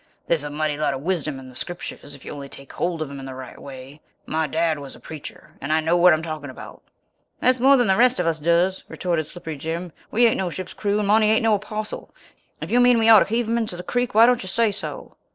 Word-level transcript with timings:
There's 0.25 0.43
a 0.43 0.49
mighty 0.49 0.77
lot 0.77 0.95
of 0.95 1.01
wisdom 1.01 1.37
in 1.37 1.47
the 1.47 1.53
Scriptures 1.53 2.15
if 2.15 2.25
you 2.25 2.31
only 2.33 2.49
take 2.49 2.73
hold 2.73 3.03
of 3.03 3.11
'em 3.11 3.19
in 3.19 3.25
the 3.27 3.35
right 3.35 3.59
way. 3.61 4.01
My 4.25 4.47
dad 4.47 4.79
was 4.79 4.95
a 4.95 4.99
preacher, 4.99 5.51
and 5.61 5.71
I 5.71 5.79
know 5.79 5.95
what 5.95 6.11
I'm 6.11 6.23
talking 6.23 6.49
about." 6.49 6.81
"That's 7.39 7.59
more 7.59 7.77
than 7.77 7.85
the 7.85 7.95
rest 7.95 8.19
of 8.19 8.25
us 8.25 8.39
does," 8.39 8.83
retorted 8.87 9.27
Slippery 9.27 9.57
Jim. 9.57 9.91
"We 10.09 10.25
ain't 10.25 10.37
no 10.37 10.49
ship's 10.49 10.73
crew 10.73 10.97
and 10.97 11.07
Monty 11.07 11.27
ain't 11.27 11.43
no 11.43 11.53
apostle. 11.53 12.15
If 12.61 12.71
you 12.71 12.79
mean 12.79 12.97
we 12.97 13.09
ought 13.09 13.19
to 13.19 13.25
heave 13.29 13.47
him 13.47 13.59
into 13.59 13.77
the 13.77 13.83
creek, 13.83 14.15
why 14.15 14.25
don't 14.25 14.41
you 14.41 14.49
say 14.49 14.71
so?" 14.71 15.17